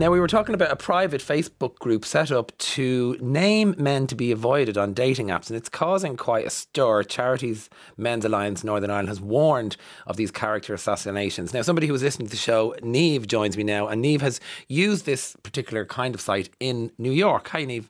[0.00, 4.14] Now, we were talking about a private Facebook group set up to name men to
[4.14, 7.02] be avoided on dating apps, and it's causing quite a stir.
[7.02, 9.76] Charities Men's Alliance Northern Ireland has warned
[10.06, 11.52] of these character assassinations.
[11.52, 14.40] Now, somebody who was listening to the show, Niamh, joins me now, and Niamh has
[14.68, 17.48] used this particular kind of site in New York.
[17.48, 17.84] Hi, Niamh.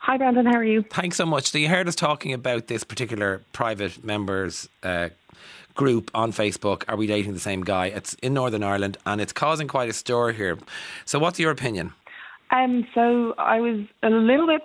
[0.00, 0.46] Hi, Brendan.
[0.46, 0.82] How are you?
[0.90, 1.50] Thanks so much.
[1.50, 5.10] So, you heard us talking about this particular private members uh,
[5.74, 7.86] group on Facebook, Are We Dating the Same Guy?
[7.86, 10.58] It's in Northern Ireland and it's causing quite a stir here.
[11.04, 11.92] So, what's your opinion?
[12.50, 14.62] Um, so, I was a little bit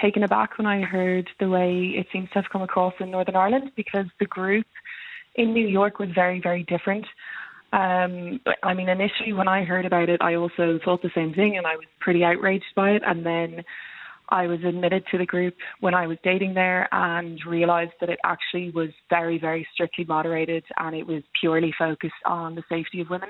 [0.00, 3.36] taken aback when I heard the way it seems to have come across in Northern
[3.36, 4.66] Ireland because the group
[5.34, 7.06] in New York was very, very different.
[7.72, 11.56] Um, I mean, initially when I heard about it, I also thought the same thing
[11.56, 13.02] and I was pretty outraged by it.
[13.04, 13.64] And then
[14.28, 18.18] I was admitted to the group when I was dating there and realized that it
[18.24, 23.10] actually was very, very strictly moderated and it was purely focused on the safety of
[23.10, 23.28] women.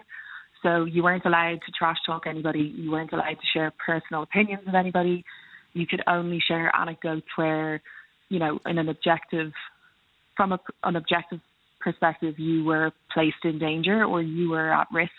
[0.63, 4.63] So you weren't allowed to trash talk anybody, you weren't allowed to share personal opinions
[4.65, 5.25] with anybody.
[5.73, 7.83] You could only share anecdotes where,
[8.29, 9.53] you know, in an objective,
[10.37, 11.41] from a, an objective
[11.81, 15.13] perspective, you were placed in danger or you were at risk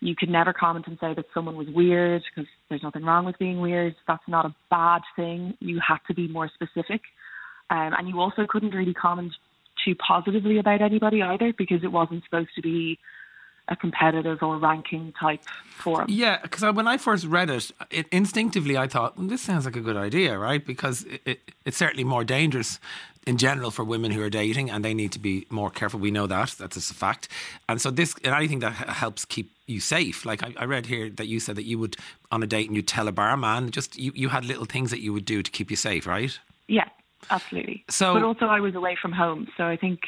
[0.00, 3.38] you could never comment and say that someone was weird because there's nothing wrong with
[3.38, 3.96] being weird.
[4.06, 5.54] That's not a bad thing.
[5.60, 7.02] You had to be more specific.
[7.70, 9.32] Um, and you also couldn't really comment
[9.84, 12.98] too positively about anybody either because it wasn't supposed to be
[13.68, 15.42] a competitive or ranking type
[15.76, 16.06] forum.
[16.08, 19.76] Yeah, because when I first read it, it instinctively I thought well, this sounds like
[19.76, 20.64] a good idea, right?
[20.64, 22.80] Because it, it, it's certainly more dangerous
[23.28, 26.00] in general for women who are dating, and they need to be more careful.
[26.00, 27.28] We know that that's a fact,
[27.68, 30.24] and so this and anything that helps keep you safe.
[30.24, 31.98] Like I, I, read here that you said that you would
[32.32, 35.00] on a date and you'd tell a barman just you, you had little things that
[35.00, 36.38] you would do to keep you safe, right?
[36.68, 36.88] Yeah,
[37.30, 37.84] absolutely.
[37.90, 40.00] So, but also I was away from home, so I think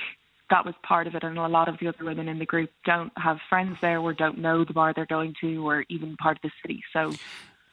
[0.49, 1.23] that was part of it.
[1.23, 4.15] And a lot of the other women in the group don't have friends there, or
[4.15, 6.83] don't know the bar they're going to, or even part of the city.
[6.95, 7.13] So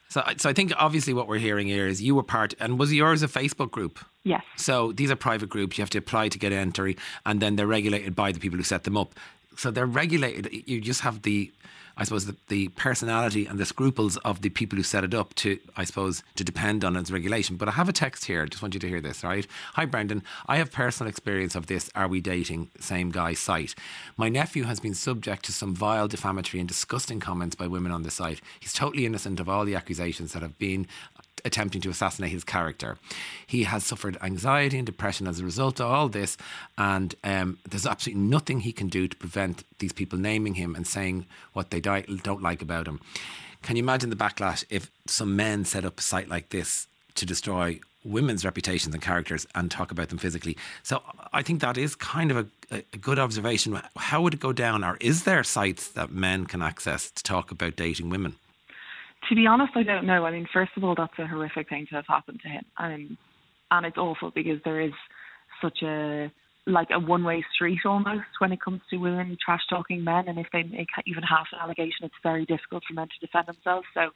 [0.10, 2.94] so, so I think obviously what we're hearing here is you were part, and was
[2.94, 4.00] yours a Facebook group?
[4.24, 4.44] Yes.
[4.56, 5.78] So these are private groups.
[5.78, 8.64] You have to apply to get entry, and then they're regulated by the people who
[8.64, 9.14] set them up.
[9.58, 10.50] So they're regulated.
[10.68, 11.52] You just have the
[11.98, 15.34] I suppose, the, the personality and the scruples of the people who set it up
[15.36, 17.58] to, I suppose, to depend on its regulation.
[17.58, 18.44] But I have a text here.
[18.44, 19.48] I just want you to hear this, right?
[19.74, 20.24] Hi, Brendan.
[20.48, 23.74] I have personal experience of this Are We Dating Same Guy site.
[24.16, 28.04] My nephew has been subject to some vile, defamatory, and disgusting comments by women on
[28.04, 28.42] the site.
[28.60, 30.88] He's totally innocent of all the accusations that have been
[31.48, 32.98] attempting to assassinate his character.
[33.48, 36.38] He has suffered anxiety and depression as a result of all this,
[36.78, 40.86] and um, there's absolutely nothing he can do to prevent these people naming him and
[40.86, 43.00] saying what they don't like about him.
[43.64, 47.26] Can you imagine the backlash if some men set up a site like this to
[47.26, 50.56] destroy women's reputations and characters and talk about them physically?
[50.84, 51.02] So
[51.34, 52.38] I think that is kind of
[52.72, 53.82] a, a good observation.
[53.96, 57.52] How would it go down, or is there sites that men can access to talk
[57.52, 58.36] about dating women?
[59.30, 60.26] To be honest, I don't know.
[60.26, 63.18] I mean, first of all, that's a horrific thing to have happened to him, and
[63.72, 64.94] and it's awful because there is
[65.62, 66.32] such a
[66.66, 70.48] like a one-way street almost when it comes to women trash talking men, and if
[70.52, 73.88] they make even half an allegation, it's very difficult for men to defend themselves.
[73.94, 74.10] So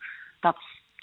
[0.43, 0.57] that's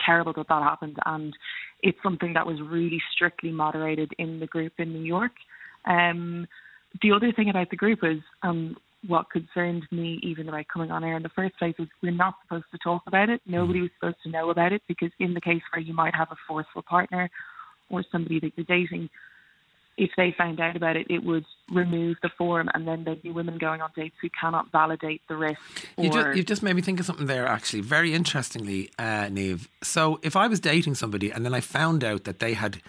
[0.04, 1.34] terrible that that happened, and
[1.82, 5.32] it's something that was really strictly moderated in the group in New York.
[5.86, 6.47] Um,
[7.02, 8.76] the other thing about the group is, um,
[9.06, 12.34] what concerned me even about coming on air in the first place was we're not
[12.42, 13.41] supposed to talk about it.
[13.47, 16.28] Nobody was supposed to know about it because in the case where you might have
[16.32, 17.31] a forceful partner
[17.91, 19.09] or somebody that you're dating,
[19.97, 23.31] if they found out about it, it would remove the forum, and then there'd be
[23.31, 25.60] women going on dates who cannot validate the risk.
[25.98, 29.66] You just, you've just made me think of something there, actually, very interestingly, uh, Niamh.
[29.82, 32.80] So, if I was dating somebody and then I found out that they had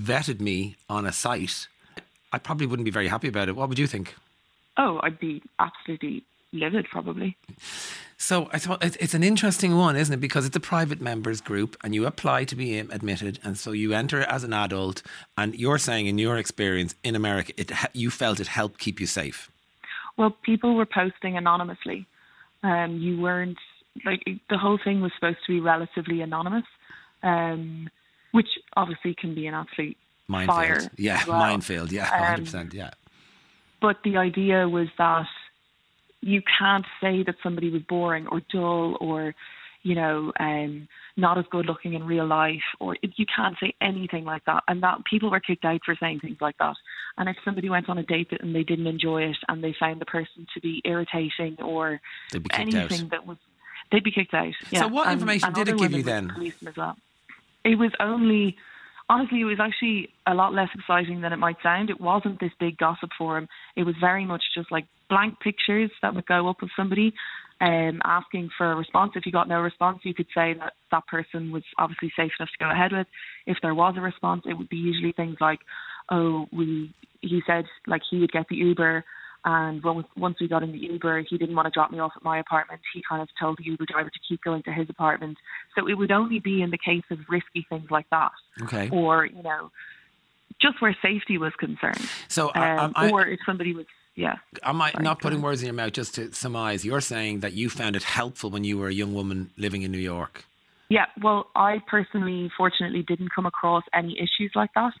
[0.00, 1.68] vetted me on a site,
[2.32, 3.56] I probably wouldn't be very happy about it.
[3.56, 4.14] What would you think?
[4.76, 7.36] Oh, I'd be absolutely livid, probably.
[8.18, 10.20] So I thought it's an interesting one, isn't it?
[10.20, 13.92] Because it's a private members group, and you apply to be admitted, and so you
[13.92, 15.02] enter as an adult.
[15.36, 19.06] And you're saying, in your experience in America, it you felt it helped keep you
[19.06, 19.50] safe.
[20.16, 22.06] Well, people were posting anonymously.
[22.62, 23.58] Um, you weren't
[24.04, 26.64] like the whole thing was supposed to be relatively anonymous,
[27.22, 27.88] um,
[28.32, 29.96] which obviously can be an absolute
[30.26, 30.56] minefield.
[30.56, 31.38] Fire yeah, well.
[31.38, 31.92] minefield.
[31.92, 32.74] Yeah, hundred um, percent.
[32.74, 32.90] Yeah.
[33.80, 35.26] But the idea was that
[36.20, 39.34] you can't say that somebody was boring or dull or,
[39.82, 44.24] you know, um, not as good looking in real life, or you can't say anything
[44.24, 44.62] like that.
[44.66, 46.74] And that people were kicked out for saying things like that.
[47.16, 50.00] And if somebody went on a date and they didn't enjoy it and they found
[50.00, 52.00] the person to be irritating or
[52.52, 53.10] anything out.
[53.10, 53.38] that was,
[53.92, 54.52] they'd be kicked out.
[54.70, 54.80] Yeah.
[54.80, 56.52] So what information and, and did it give you then?
[56.76, 56.96] Well.
[57.64, 58.56] It was only
[59.08, 61.90] honestly, it was actually a lot less exciting than it might sound.
[61.90, 63.48] It wasn't this big gossip forum.
[63.76, 67.14] It was very much just like blank pictures that would go up of somebody
[67.60, 69.12] um, asking for a response.
[69.14, 72.50] If you got no response, you could say that that person was obviously safe enough
[72.58, 73.06] to go ahead with.
[73.46, 75.60] If there was a response, it would be usually things like,
[76.10, 79.04] "Oh, we," he said, like he would get the Uber,
[79.46, 79.80] and
[80.16, 82.38] once we got in the Uber, he didn't want to drop me off at my
[82.40, 82.80] apartment.
[82.92, 85.38] He kind of told the Uber driver to keep going to his apartment.
[85.78, 88.32] So it would only be in the case of risky things like that,
[88.62, 88.90] Okay.
[88.90, 89.70] or you know,
[90.60, 94.36] just where safety was concerned, So um, I- I- or if somebody was, yeah.
[94.64, 95.92] Am I Sorry, not putting words in your mouth?
[95.92, 99.14] Just to surmise, you're saying that you found it helpful when you were a young
[99.14, 100.44] woman living in New York.
[100.88, 104.92] Yeah, well, I personally, fortunately, didn't come across any issues like that.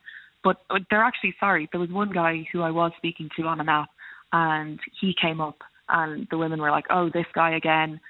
[0.44, 1.68] But uh, they're actually sorry.
[1.72, 3.88] There was one guy who I was speaking to on an app,
[4.36, 8.00] and he came up, and the women were like, "Oh, this guy again,"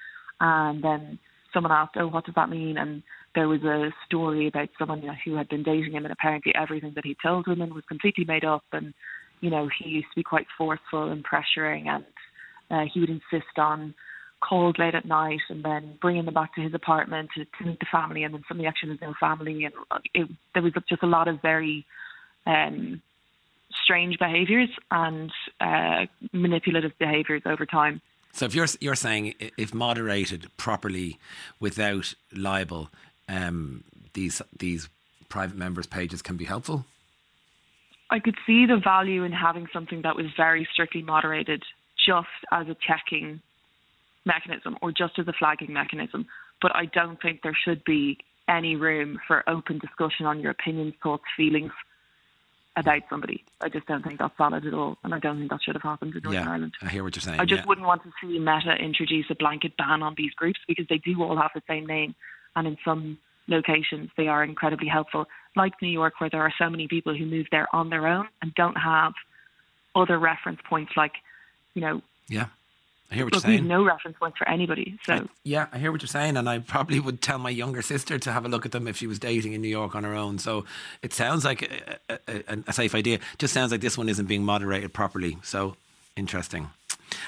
[0.41, 1.19] and then
[1.53, 3.01] someone asked, "Oh, what does that mean?" And
[3.33, 7.05] there was a story about someone who had been dating him, and apparently everything that
[7.05, 8.93] he told women was completely made up, and
[9.39, 12.05] you know he used to be quite forceful and pressuring, and
[12.71, 13.93] uh, he would insist on
[14.39, 17.79] calls late at night and then bringing them back to his apartment to, to meet
[17.79, 19.73] the family and then somebody actually has no family and
[20.13, 21.83] it, there was just a lot of very
[22.45, 23.01] um,
[23.87, 25.31] strange behaviours and
[25.61, 28.01] uh, manipulative behaviours over time.
[28.33, 31.19] So if you're you're saying if moderated properly,
[31.61, 32.89] without libel,
[33.29, 34.89] um, these these
[35.29, 36.85] private members' pages can be helpful.
[38.09, 41.63] I could see the value in having something that was very strictly moderated
[42.05, 43.41] just as a checking
[44.25, 46.25] mechanism or just as a flagging mechanism.
[46.61, 48.17] But I don't think there should be
[48.49, 51.71] any room for open discussion on your opinions, thoughts, feelings
[52.77, 53.43] about somebody.
[53.59, 54.97] I just don't think that's valid at all.
[55.03, 56.73] And I don't think that should have happened in Northern yeah, Ireland.
[56.81, 57.39] I hear what you're saying.
[57.39, 57.67] I just yeah.
[57.67, 61.21] wouldn't want to see Meta introduce a blanket ban on these groups because they do
[61.21, 62.15] all have the same name,
[62.55, 65.25] and in some locations they are incredibly helpful.
[65.55, 68.27] Like New York, where there are so many people who move there on their own
[68.41, 69.13] and don't have
[69.95, 71.13] other reference points like,
[71.73, 72.47] you know, Yeah,
[73.09, 73.67] I hear what you're we have saying.
[73.67, 74.97] no reference points for anybody.
[75.05, 77.81] So I- yeah, I hear what you're saying, and I probably would tell my younger
[77.81, 80.03] sister to have a look at them if she was dating in New York on
[80.03, 80.39] her own.
[80.39, 80.65] So
[81.01, 81.61] it sounds like
[82.09, 83.19] a, a, a, a safe idea.
[83.37, 85.37] Just sounds like this one isn't being moderated properly.
[85.41, 85.77] So
[86.17, 86.69] interesting.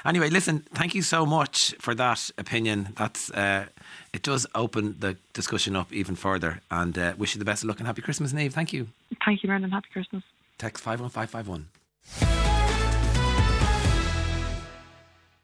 [0.04, 2.90] Anyway, listen, thank you so much for that opinion.
[2.98, 3.66] That's uh,
[4.12, 7.68] it does open the discussion up even further, and uh, wish you the best of
[7.68, 8.52] luck and happy Christmas, Niamh.
[8.52, 8.88] Thank you.
[9.24, 9.70] thank you, Brendan.
[9.70, 10.22] Happy Christmas.
[10.58, 11.68] Text five one five five one.